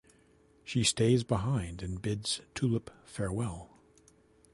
[0.63, 3.69] She stays behind and bids Tulip farewell.